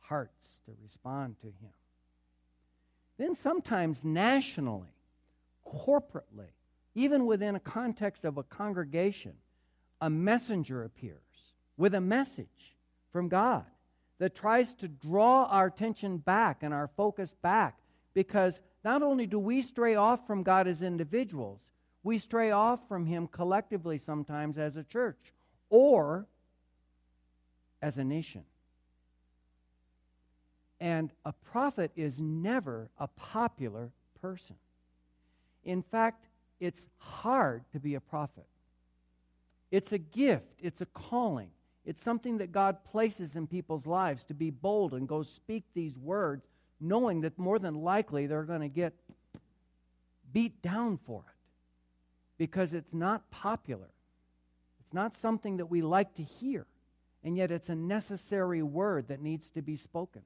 hearts 0.00 0.60
to 0.64 0.72
respond 0.82 1.36
to 1.42 1.48
Him. 1.48 1.74
Then 3.18 3.34
sometimes 3.34 4.02
nationally, 4.02 4.96
corporately, 5.66 6.48
even 6.94 7.26
within 7.26 7.56
a 7.56 7.60
context 7.60 8.24
of 8.24 8.38
a 8.38 8.42
congregation, 8.42 9.34
a 10.00 10.08
messenger 10.08 10.82
appears 10.82 11.18
with 11.76 11.94
a 11.94 12.00
message 12.00 12.78
from 13.12 13.28
God 13.28 13.66
that 14.18 14.34
tries 14.34 14.72
to 14.74 14.88
draw 14.88 15.44
our 15.44 15.66
attention 15.66 16.18
back 16.18 16.62
and 16.62 16.72
our 16.72 16.88
focus 16.96 17.34
back 17.42 17.78
because 18.14 18.60
not 18.84 19.02
only 19.02 19.26
do 19.26 19.38
we 19.38 19.62
stray 19.62 19.94
off 19.96 20.26
from 20.26 20.42
God 20.42 20.68
as 20.68 20.82
individuals, 20.82 21.60
we 22.02 22.18
stray 22.18 22.50
off 22.50 22.86
from 22.86 23.06
Him 23.06 23.26
collectively 23.26 23.98
sometimes 23.98 24.58
as 24.58 24.76
a 24.76 24.84
church 24.84 25.32
or 25.70 26.26
as 27.82 27.98
a 27.98 28.04
nation. 28.04 28.44
And 30.80 31.10
a 31.24 31.32
prophet 31.32 31.92
is 31.96 32.20
never 32.20 32.90
a 32.98 33.08
popular 33.08 33.90
person. 34.20 34.56
In 35.64 35.82
fact, 35.82 36.26
it's 36.60 36.88
hard 36.98 37.64
to 37.72 37.80
be 37.80 37.94
a 37.94 38.00
prophet. 38.00 38.46
It's 39.70 39.92
a 39.92 39.98
gift, 39.98 40.60
it's 40.60 40.80
a 40.82 40.86
calling. 40.86 41.50
It's 41.84 42.02
something 42.02 42.38
that 42.38 42.52
God 42.52 42.84
places 42.84 43.36
in 43.36 43.46
people's 43.46 43.86
lives 43.86 44.24
to 44.24 44.34
be 44.34 44.50
bold 44.50 44.94
and 44.94 45.06
go 45.06 45.22
speak 45.22 45.64
these 45.74 45.98
words, 45.98 46.46
knowing 46.80 47.20
that 47.22 47.38
more 47.38 47.58
than 47.58 47.82
likely 47.82 48.26
they're 48.26 48.44
going 48.44 48.62
to 48.62 48.68
get 48.68 48.94
beat 50.32 50.62
down 50.62 50.98
for 51.06 51.20
it 51.28 51.34
because 52.38 52.74
it's 52.74 52.94
not 52.94 53.30
popular. 53.30 53.90
It's 54.80 54.94
not 54.94 55.14
something 55.16 55.58
that 55.58 55.66
we 55.66 55.82
like 55.82 56.14
to 56.14 56.22
hear, 56.22 56.66
and 57.22 57.36
yet 57.36 57.50
it's 57.50 57.68
a 57.68 57.74
necessary 57.74 58.62
word 58.62 59.08
that 59.08 59.20
needs 59.20 59.48
to 59.50 59.62
be 59.62 59.76
spoken. 59.76 60.22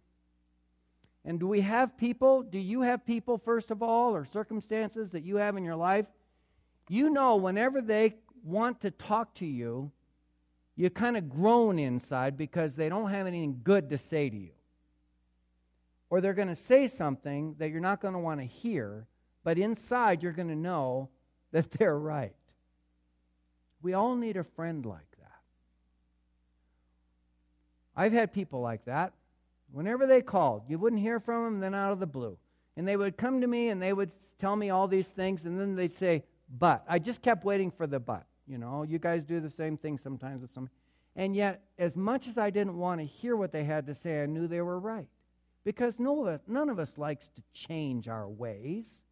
And 1.25 1.41
do 1.41 1.49
we 1.49 1.61
have 1.61 1.99
people? 1.99 2.43
Do 2.43 2.59
you 2.59 2.83
have 2.83 3.05
people, 3.05 3.37
first 3.37 3.71
of 3.71 3.83
all, 3.83 4.15
or 4.15 4.25
circumstances 4.25 5.11
that 5.11 5.25
you 5.25 5.37
have 5.37 5.57
in 5.57 5.65
your 5.65 5.77
life? 5.77 6.07
You 6.89 7.11
know, 7.11 7.37
whenever 7.37 7.83
they 7.83 8.15
want 8.45 8.81
to 8.81 8.91
talk 8.91 9.35
to 9.35 9.47
you, 9.47 9.91
you 10.79 10.89
kind 10.91 11.17
of 11.17 11.29
groan 11.29 11.77
inside 11.81 12.37
because 12.37 12.77
they 12.77 12.89
don't 12.89 13.11
have 13.11 13.27
anything 13.27 13.61
good 13.65 13.91
to 13.91 13.99
say 13.99 14.31
to 14.31 14.37
you. 14.37 14.53
Or 16.09 16.21
they're 16.21 16.35
going 16.35 16.49
to 16.49 16.57
say 16.57 16.87
something 16.87 17.57
that 17.59 17.71
you're 17.71 17.81
not 17.81 18.01
going 18.01 18.15
to 18.15 18.21
want 18.21 18.39
to 18.39 18.47
hear, 18.47 19.09
but 19.43 19.59
inside 19.59 20.23
you're 20.23 20.33
going 20.33 20.49
to 20.49 20.57
know 20.57 21.09
that 21.53 21.73
they're 21.73 21.99
right. 21.99 22.37
We 23.83 23.95
all 23.95 24.15
need 24.15 24.37
a 24.37 24.45
friend 24.45 24.87
like 24.87 25.11
that. 25.19 25.41
I've 27.97 28.13
had 28.13 28.33
people 28.33 28.61
like 28.61 28.85
that. 28.85 29.15
Whenever 29.73 30.07
they 30.07 30.23
called, 30.23 30.63
you 30.69 30.79
wouldn't 30.79 31.03
hear 31.03 31.19
from 31.19 31.45
them, 31.45 31.61
then 31.61 31.75
out 31.75 31.91
of 31.91 31.99
the 31.99 32.07
blue. 32.07 32.39
And 32.77 32.87
they 32.87 32.97
would 32.97 33.17
come 33.17 33.41
to 33.41 33.49
me 33.49 33.71
and 33.71 33.83
they 33.83 33.93
would 33.93 34.13
tell 34.39 34.55
me 34.55 34.71
all 34.71 34.87
these 34.87 35.09
things, 35.09 35.45
and 35.45 35.59
then 35.59 35.75
they'd 35.75 35.93
say, 35.93 36.23
but. 36.49 36.85
I 36.89 37.01
just 37.01 37.21
kept 37.21 37.45
waiting 37.45 37.73
for 37.73 37.89
the 37.89 37.99
but. 37.99 38.25
You 38.49 38.59
know, 38.59 38.83
you 38.83 38.99
guys 38.99 39.25
do 39.25 39.41
the 39.41 39.51
same 39.51 39.77
thing 39.77 39.99
sometimes 39.99 40.41
with 40.41 40.51
some. 40.51 40.71
And 41.15 41.37
yet, 41.37 41.63
as 41.79 41.97
much 41.97 42.29
as 42.29 42.39
I 42.39 42.51
didn't 42.51 42.77
want 42.77 43.01
to 43.01 43.07
hear 43.07 43.37
what 43.37 43.53
they 43.53 43.65
had 43.65 43.87
to 43.87 43.95
say, 43.95 44.23
I 44.23 44.27
knew 44.27 44.47
they 44.47 44.63
were 44.63 44.79
right. 44.79 45.09
Because 45.65 45.99
no, 45.99 46.39
none 46.47 46.71
of 46.71 46.79
us 46.79 46.97
likes 46.97 47.29
to 47.29 47.43
change 47.53 48.09
our 48.09 48.29
ways. 48.29 49.03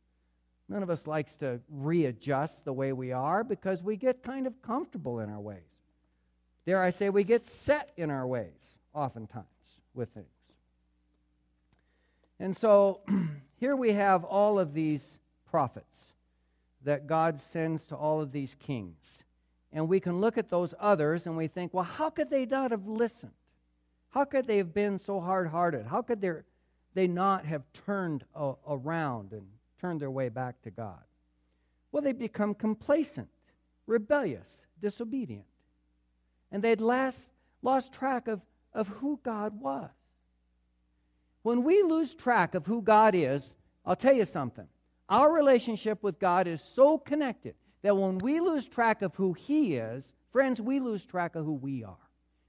None 0.69 0.83
of 0.83 0.91
us 0.91 1.07
likes 1.07 1.35
to 1.37 1.61
readjust 1.69 2.65
the 2.65 2.73
way 2.73 2.93
we 2.93 3.13
are 3.13 3.45
because 3.45 3.83
we 3.83 3.97
get 3.97 4.23
kind 4.23 4.47
of 4.47 4.63
comfortable 4.63 5.21
in 5.21 5.29
our 5.29 5.41
ways. 5.41 5.61
Dare 6.65 6.83
I 6.83 6.91
say, 6.91 7.11
we 7.11 7.25
get 7.25 7.47
set 7.47 7.93
in 7.97 8.11
our 8.11 8.27
ways 8.27 8.79
oftentimes 8.93 9.47
with 9.95 10.09
things. 10.11 10.27
And 12.41 12.57
so 12.57 13.01
here 13.57 13.77
we 13.77 13.93
have 13.93 14.25
all 14.25 14.59
of 14.59 14.75
these 14.75 15.19
prophets 15.51 16.07
that 16.85 17.07
God 17.07 17.41
sends 17.41 17.87
to 17.87 17.97
all 17.97 18.21
of 18.21 18.33
these 18.33 18.55
kings. 18.55 19.25
And 19.77 19.91
we 19.91 20.01
can 20.01 20.23
look 20.23 20.39
at 20.39 20.49
those 20.49 20.73
others 20.81 21.27
and 21.27 21.37
we 21.37 21.49
think, 21.49 21.75
well, 21.75 21.85
how 21.85 22.09
could 22.09 22.31
they 22.31 22.47
not 22.47 22.71
have 22.71 22.87
listened? 22.87 23.35
How 24.09 24.25
could 24.25 24.47
they 24.47 24.57
have 24.57 24.73
been 24.73 24.99
so 24.99 25.21
hard 25.21 25.49
hearted? 25.49 25.85
How 25.85 26.01
could 26.01 26.23
they 26.95 27.07
not 27.07 27.45
have 27.45 27.63
turned 27.85 28.25
around 28.35 29.33
and 29.33 29.47
turned 29.79 30.01
their 30.01 30.11
way 30.11 30.31
back 30.31 30.63
to 30.63 30.71
God? 30.71 31.03
Well, 31.93 32.03
they 32.03 32.15
become 32.15 32.55
complacent, 32.55 33.29
rebellious, 33.87 34.63
disobedient. 34.81 35.45
And 36.51 36.65
they'd 36.65 36.81
last, 36.81 37.21
lost 37.61 37.93
track 37.93 38.29
of, 38.29 38.41
of 38.73 38.89
who 38.89 39.21
God 39.23 39.61
was. 39.61 39.91
When 41.43 41.65
we 41.65 41.83
lose 41.83 42.15
track 42.15 42.55
of 42.55 42.65
who 42.65 42.81
God 42.81 43.15
is, 43.15 43.57
I'll 43.85 43.95
tell 43.95 44.15
you 44.15 44.25
something. 44.25 44.69
Our 45.11 45.31
relationship 45.31 46.03
with 46.03 46.19
God 46.19 46.47
is 46.47 46.63
so 46.63 46.97
connected 46.97 47.57
that 47.87 47.95
when 47.95 48.19
we 48.19 48.41
lose 48.41 48.69
track 48.69 49.03
of 49.03 49.15
who 49.15 49.33
He 49.33 49.77
is, 49.77 50.13
friends, 50.33 50.61
we 50.61 50.81
lose 50.81 51.07
track 51.07 51.37
of 51.37 51.45
who 51.45 51.53
we 51.53 51.85
are. 51.85 51.95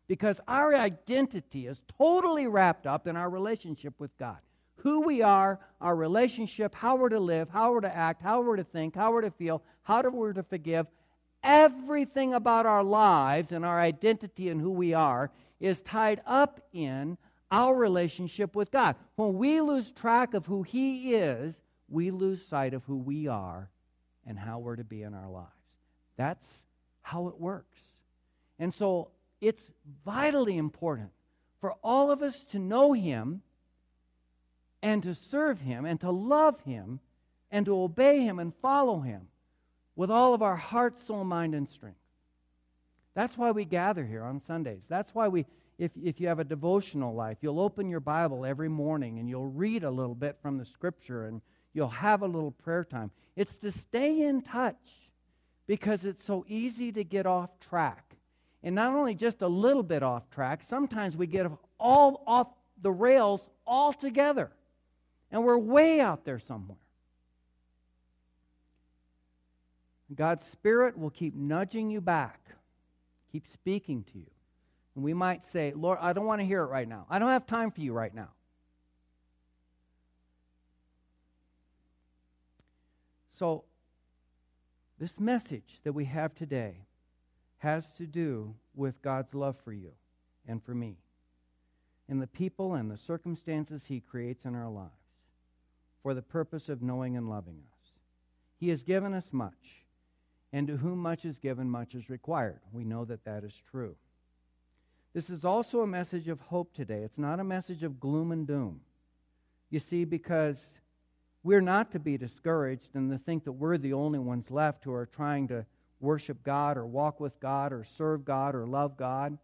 Because 0.07 0.41
our 0.47 0.73
identity 0.73 1.67
is 1.67 1.79
totally 1.95 2.47
wrapped 2.47 2.87
up 2.87 3.05
in 3.05 3.15
our 3.15 3.29
relationship 3.29 3.93
with 3.99 4.17
God. 4.17 4.37
Who 4.77 5.01
we 5.01 5.21
are, 5.21 5.59
our 5.79 5.95
relationship, 5.95 6.73
how 6.73 6.95
we're 6.95 7.09
to 7.09 7.19
live, 7.19 7.49
how 7.49 7.71
we're 7.71 7.81
to 7.81 7.95
act, 7.95 8.23
how 8.23 8.41
we're 8.41 8.55
to 8.55 8.63
think, 8.63 8.95
how 8.95 9.11
we're 9.11 9.21
to 9.21 9.29
feel, 9.29 9.61
how 9.83 10.01
we're 10.01 10.33
to 10.33 10.41
forgive. 10.41 10.87
Everything 11.43 12.33
about 12.33 12.65
our 12.65 12.83
lives 12.83 13.51
and 13.51 13.63
our 13.63 13.79
identity 13.79 14.49
and 14.49 14.59
who 14.59 14.71
we 14.71 14.95
are 14.95 15.29
is 15.59 15.81
tied 15.81 16.19
up 16.25 16.61
in 16.73 17.15
our 17.51 17.75
relationship 17.75 18.55
with 18.55 18.71
God. 18.71 18.95
When 19.17 19.35
we 19.35 19.61
lose 19.61 19.91
track 19.91 20.33
of 20.33 20.47
who 20.47 20.63
He 20.63 21.13
is, 21.13 21.53
we 21.89 22.09
lose 22.09 22.43
sight 22.47 22.73
of 22.73 22.83
who 22.85 22.97
we 22.97 23.27
are 23.27 23.69
and 24.27 24.37
how 24.37 24.59
we're 24.59 24.75
to 24.75 24.83
be 24.83 25.01
in 25.01 25.13
our 25.13 25.29
lives. 25.29 25.47
That's 26.17 26.45
how 27.01 27.27
it 27.29 27.39
works. 27.39 27.79
And 28.59 28.73
so 28.73 29.11
it's 29.39 29.71
vitally 30.05 30.57
important 30.57 31.11
for 31.61 31.73
all 31.83 32.11
of 32.11 32.21
us 32.21 32.43
to 32.51 32.59
know 32.59 32.93
Him 32.93 33.41
and 34.81 35.01
to 35.03 35.15
serve 35.15 35.61
Him 35.61 35.85
and 35.85 35.99
to 36.01 36.11
love 36.11 36.59
Him 36.61 36.99
and 37.49 37.65
to 37.65 37.81
obey 37.81 38.21
Him 38.21 38.39
and 38.39 38.53
follow 38.61 38.99
Him 38.99 39.27
with 39.95 40.11
all 40.11 40.33
of 40.33 40.41
our 40.41 40.55
heart, 40.55 40.99
soul, 40.99 41.23
mind, 41.23 41.55
and 41.55 41.67
strength. 41.67 41.97
That's 43.15 43.37
why 43.37 43.51
we 43.51 43.65
gather 43.65 44.05
here 44.05 44.23
on 44.23 44.39
Sundays. 44.39 44.85
That's 44.87 45.15
why 45.15 45.27
we 45.27 45.45
if, 45.77 45.91
if 46.03 46.19
you 46.19 46.27
have 46.27 46.39
a 46.39 46.43
devotional 46.43 47.13
life, 47.13 47.37
you'll 47.41 47.59
open 47.59 47.89
your 47.89 47.99
Bible 47.99 48.45
every 48.45 48.69
morning 48.69 49.19
and 49.19 49.29
you'll 49.29 49.49
read 49.49 49.83
a 49.83 49.91
little 49.91 50.15
bit 50.15 50.37
from 50.41 50.57
the 50.57 50.65
scripture 50.65 51.25
and 51.25 51.41
you'll 51.77 51.89
have 51.89 52.23
a 52.23 52.25
little 52.25 52.49
prayer 52.49 52.83
time. 52.83 53.11
It's 53.35 53.55
to 53.57 53.71
stay 53.71 54.23
in 54.23 54.41
touch 54.41 54.81
because 55.67 56.05
it's 56.05 56.25
so 56.25 56.43
easy 56.47 56.91
to 56.91 57.03
get 57.03 57.27
off 57.27 57.51
track. 57.59 58.15
And 58.63 58.73
not 58.73 58.95
only 58.95 59.13
just 59.13 59.43
a 59.43 59.47
little 59.47 59.83
bit 59.83 60.01
off 60.01 60.27
track, 60.31 60.63
sometimes 60.63 61.15
we 61.15 61.27
get 61.27 61.45
all 61.79 62.23
off 62.25 62.47
the 62.81 62.91
rails 62.91 63.47
altogether. 63.67 64.49
And 65.31 65.43
we're 65.43 65.57
way 65.57 66.01
out 66.01 66.25
there 66.25 66.39
somewhere. 66.39 66.79
God's 70.15 70.47
Spirit 70.47 70.97
will 70.97 71.11
keep 71.11 71.35
nudging 71.35 71.91
you 71.91 72.01
back, 72.01 72.39
keep 73.31 73.47
speaking 73.47 74.03
to 74.13 74.17
you. 74.17 74.31
And 74.95 75.03
we 75.03 75.13
might 75.13 75.45
say, 75.45 75.73
Lord, 75.75 75.99
I 76.01 76.13
don't 76.13 76.25
want 76.25 76.41
to 76.41 76.45
hear 76.47 76.63
it 76.63 76.67
right 76.67 76.87
now. 76.87 77.05
I 77.07 77.19
don't 77.19 77.29
have 77.29 77.45
time 77.45 77.69
for 77.69 77.81
you 77.81 77.93
right 77.93 78.15
now. 78.15 78.29
So, 83.37 83.65
this 84.99 85.19
message 85.19 85.79
that 85.83 85.93
we 85.93 86.05
have 86.05 86.33
today 86.33 86.87
has 87.59 87.85
to 87.93 88.07
do 88.07 88.55
with 88.73 89.01
God's 89.03 89.35
love 89.35 89.57
for 89.63 89.71
you 89.73 89.91
and 90.47 90.63
for 90.63 90.73
me, 90.73 90.97
and 92.09 92.19
the 92.19 92.27
people 92.27 92.73
and 92.73 92.89
the 92.89 92.97
circumstances 92.97 93.85
He 93.85 93.99
creates 93.99 94.45
in 94.45 94.55
our 94.55 94.69
lives 94.69 94.91
for 96.01 96.15
the 96.15 96.23
purpose 96.23 96.67
of 96.67 96.81
knowing 96.81 97.15
and 97.15 97.29
loving 97.29 97.61
us. 97.71 97.89
He 98.59 98.69
has 98.69 98.81
given 98.81 99.13
us 99.13 99.31
much, 99.31 99.85
and 100.51 100.65
to 100.67 100.77
whom 100.77 100.97
much 100.97 101.23
is 101.23 101.37
given, 101.37 101.69
much 101.69 101.93
is 101.93 102.09
required. 102.09 102.61
We 102.71 102.85
know 102.85 103.05
that 103.05 103.25
that 103.25 103.43
is 103.43 103.53
true. 103.69 103.97
This 105.13 105.29
is 105.29 105.45
also 105.45 105.81
a 105.81 105.87
message 105.87 106.27
of 106.27 106.41
hope 106.41 106.73
today. 106.73 107.01
It's 107.03 107.19
not 107.19 107.39
a 107.39 107.43
message 107.43 107.83
of 107.83 107.99
gloom 107.99 108.31
and 108.31 108.47
doom. 108.47 108.81
You 109.69 109.79
see, 109.79 110.05
because 110.05 110.69
we're 111.47 111.61
not 111.61 111.93
to 111.93 111.99
be 111.99 112.17
discouraged 112.17 112.89
and 112.93 113.09
to 113.09 113.17
think 113.17 113.45
that 113.45 113.53
we're 113.53 113.77
the 113.77 113.93
only 113.93 114.19
ones 114.19 114.51
left 114.51 114.83
who 114.83 114.91
are 114.91 115.05
trying 115.05 115.47
to 115.47 115.65
worship 116.01 116.43
God 116.43 116.77
or 116.77 116.85
walk 116.85 117.21
with 117.21 117.39
God 117.39 117.71
or 117.71 117.85
serve 117.85 118.25
God 118.25 118.53
or 118.53 118.67
love 118.67 118.97
God. 118.97 119.37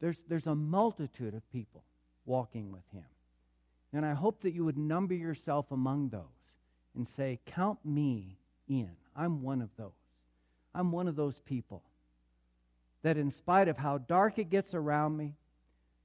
There's, 0.00 0.20
there's 0.26 0.48
a 0.48 0.54
multitude 0.56 1.32
of 1.32 1.48
people 1.52 1.84
walking 2.26 2.72
with 2.72 2.82
Him. 2.92 3.04
And 3.92 4.04
I 4.04 4.14
hope 4.14 4.40
that 4.40 4.52
you 4.52 4.64
would 4.64 4.76
number 4.76 5.14
yourself 5.14 5.70
among 5.70 6.08
those 6.08 6.24
and 6.96 7.06
say, 7.06 7.38
Count 7.46 7.78
me 7.84 8.36
in. 8.68 8.90
I'm 9.14 9.42
one 9.42 9.62
of 9.62 9.70
those. 9.76 9.92
I'm 10.74 10.90
one 10.90 11.06
of 11.06 11.14
those 11.14 11.38
people 11.38 11.84
that, 13.02 13.16
in 13.16 13.30
spite 13.30 13.68
of 13.68 13.78
how 13.78 13.98
dark 13.98 14.40
it 14.40 14.50
gets 14.50 14.74
around 14.74 15.16
me, 15.16 15.34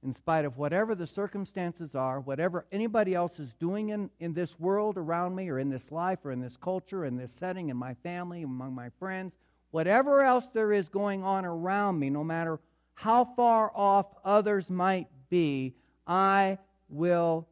in 0.02 0.12
spite 0.12 0.44
of 0.44 0.56
whatever 0.56 0.94
the 0.94 1.06
circumstances 1.06 1.94
are, 1.94 2.20
whatever 2.20 2.66
anybody 2.70 3.14
else 3.14 3.38
is 3.38 3.52
doing 3.54 3.88
in, 3.88 4.10
in 4.20 4.32
this 4.32 4.58
world 4.60 4.96
around 4.96 5.34
me, 5.34 5.48
or 5.48 5.58
in 5.58 5.70
this 5.70 5.90
life, 5.90 6.18
or 6.24 6.32
in 6.32 6.40
this 6.40 6.56
culture, 6.56 7.04
in 7.04 7.16
this 7.16 7.32
setting, 7.32 7.70
in 7.70 7.76
my 7.76 7.94
family, 7.94 8.42
among 8.42 8.74
my 8.74 8.88
friends, 8.98 9.34
whatever 9.70 10.22
else 10.22 10.46
there 10.52 10.72
is 10.72 10.88
going 10.88 11.24
on 11.24 11.44
around 11.44 11.98
me, 11.98 12.10
no 12.10 12.22
matter 12.22 12.60
how 12.94 13.24
far 13.24 13.70
off 13.74 14.06
others 14.24 14.70
might 14.70 15.08
be, 15.28 15.74
I 16.06 16.58
will 16.88 17.48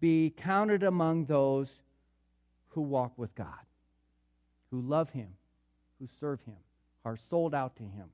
be 0.00 0.34
counted 0.36 0.82
among 0.82 1.24
those 1.24 1.68
who 2.68 2.82
walk 2.82 3.12
with 3.16 3.34
God, 3.34 3.48
who 4.70 4.80
love 4.80 5.10
Him, 5.10 5.28
who 5.98 6.08
serve 6.20 6.40
Him, 6.42 6.56
are 7.04 7.16
sold 7.16 7.54
out 7.54 7.76
to 7.76 7.82
Him. 7.82 8.08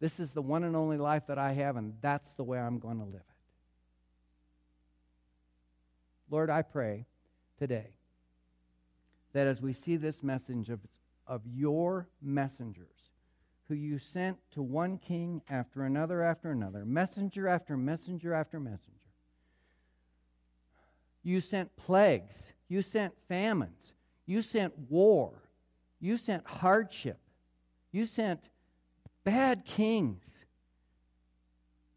This 0.00 0.20
is 0.20 0.32
the 0.32 0.42
one 0.42 0.64
and 0.64 0.76
only 0.76 0.96
life 0.96 1.26
that 1.26 1.38
I 1.38 1.52
have, 1.52 1.76
and 1.76 1.94
that's 2.00 2.34
the 2.34 2.44
way 2.44 2.58
I'm 2.58 2.78
going 2.78 2.98
to 2.98 3.04
live 3.04 3.14
it. 3.16 3.22
Lord, 6.30 6.50
I 6.50 6.62
pray 6.62 7.06
today 7.58 7.88
that 9.32 9.46
as 9.46 9.60
we 9.60 9.72
see 9.72 9.96
this 9.96 10.22
message 10.22 10.68
of, 10.68 10.80
of 11.26 11.42
your 11.46 12.08
messengers, 12.22 12.86
who 13.68 13.74
you 13.74 13.98
sent 13.98 14.38
to 14.52 14.62
one 14.62 14.98
king 14.98 15.42
after 15.48 15.82
another 15.82 16.22
after 16.22 16.50
another, 16.50 16.84
messenger 16.84 17.48
after 17.48 17.76
messenger 17.76 18.32
after 18.32 18.58
messenger, 18.58 18.94
you 21.22 21.40
sent 21.40 21.76
plagues, 21.76 22.52
you 22.68 22.80
sent 22.82 23.12
famines, 23.28 23.92
you 24.26 24.40
sent 24.40 24.78
war, 24.88 25.42
you 26.00 26.16
sent 26.16 26.46
hardship, 26.46 27.18
you 27.92 28.06
sent 28.06 28.40
bad 29.28 29.66
kings 29.66 30.24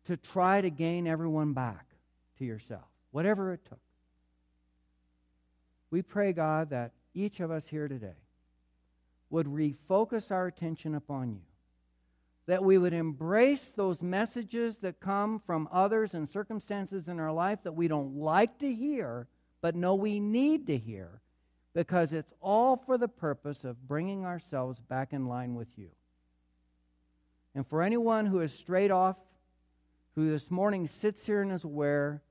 to 0.05 0.17
try 0.17 0.59
to 0.59 0.69
gain 0.69 1.07
everyone 1.07 1.53
back 1.53 1.85
to 2.37 2.43
yourself, 2.43 2.83
whatever 3.11 3.53
it 3.53 3.61
took. 3.63 3.79
We 5.91 6.01
pray, 6.01 6.33
God, 6.33 6.71
that 6.71 6.91
each 7.13 7.39
of 7.39 7.49
us 7.49 7.65
here 7.67 7.87
today 7.87 8.19
would 9.29 9.47
refocus 9.47 10.29
our 10.29 10.45
attention 10.47 10.93
upon 10.93 11.31
you, 11.31 11.43
that 12.47 12.65
we 12.65 12.77
would 12.77 12.91
embrace 12.91 13.71
those 13.77 14.01
messages 14.01 14.79
that 14.79 14.99
come 14.99 15.39
from 15.39 15.69
others 15.71 16.13
and 16.13 16.29
circumstances 16.29 17.07
in 17.07 17.17
our 17.17 17.31
life 17.31 17.59
that 17.63 17.75
we 17.75 17.87
don't 17.87 18.17
like 18.17 18.59
to 18.59 18.73
hear, 18.73 19.29
but 19.61 19.73
know 19.73 19.95
we 19.95 20.19
need 20.19 20.67
to 20.67 20.77
hear, 20.77 21.21
because 21.73 22.11
it's 22.11 22.33
all 22.41 22.75
for 22.75 22.97
the 22.97 23.07
purpose 23.07 23.63
of 23.63 23.87
bringing 23.87 24.25
ourselves 24.25 24.81
back 24.81 25.13
in 25.13 25.27
line 25.27 25.55
with 25.55 25.77
you. 25.77 25.91
And 27.53 27.67
for 27.67 27.81
anyone 27.81 28.25
who 28.25 28.39
is 28.39 28.53
straight 28.53 28.91
off, 28.91 29.17
who 30.15 30.29
this 30.29 30.49
morning 30.49 30.87
sits 30.87 31.25
here 31.25 31.41
and 31.41 31.51
is 31.51 31.63
aware 31.63 32.21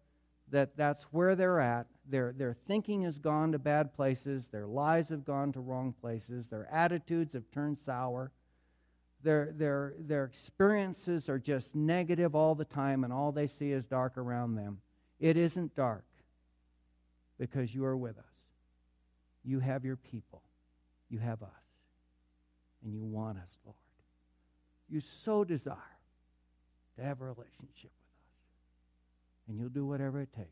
that 0.51 0.77
that's 0.77 1.03
where 1.05 1.35
they're 1.35 1.61
at, 1.61 1.87
their, 2.09 2.33
their 2.33 2.55
thinking 2.55 3.03
has 3.03 3.19
gone 3.19 3.53
to 3.53 3.59
bad 3.59 3.95
places, 3.95 4.49
their 4.49 4.67
lives 4.67 5.11
have 5.11 5.25
gone 5.25 5.53
to 5.53 5.61
wrong 5.61 5.95
places, 6.01 6.49
their 6.49 6.69
attitudes 6.73 7.35
have 7.35 7.51
turned 7.53 7.79
sour, 7.79 8.33
their, 9.23 9.53
their, 9.55 9.95
their 9.99 10.25
experiences 10.25 11.29
are 11.29 11.39
just 11.39 11.75
negative 11.75 12.35
all 12.35 12.55
the 12.55 12.65
time, 12.65 13.05
and 13.05 13.13
all 13.13 13.33
they 13.33 13.47
see 13.47 13.71
is 13.71 13.87
dark 13.87 14.17
around 14.17 14.55
them. 14.55 14.79
It 15.21 15.37
isn't 15.37 15.77
dark 15.77 16.07
because 17.39 17.75
you 17.75 17.85
are 17.85 17.97
with 17.97 18.19
us. 18.19 18.25
You 19.45 19.61
have 19.61 19.85
your 19.85 19.97
people, 19.97 20.43
you 21.11 21.19
have 21.19 21.43
us, 21.43 21.49
and 22.83 22.93
you 22.95 23.03
want 23.05 23.39
us, 23.39 23.59
Lord 23.65 23.77
you 24.91 25.01
so 25.25 25.45
desire 25.45 25.77
to 26.97 27.03
have 27.03 27.21
a 27.21 27.25
relationship 27.25 27.61
with 27.83 27.91
us. 27.91 29.49
And 29.49 29.59
you'll 29.59 29.69
do 29.69 29.87
whatever 29.87 30.21
it 30.21 30.33
takes 30.33 30.49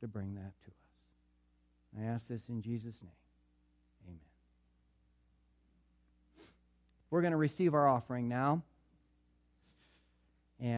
to 0.00 0.08
bring 0.08 0.34
that 0.34 0.52
to 0.64 0.70
us. 0.70 2.00
I 2.00 2.04
ask 2.04 2.26
this 2.28 2.48
in 2.48 2.62
Jesus' 2.62 3.02
name. 3.02 3.12
Amen. 4.06 4.20
We're 7.10 7.22
going 7.22 7.32
to 7.32 7.38
receive 7.38 7.74
our 7.74 7.88
offering 7.88 8.28
now. 8.28 8.62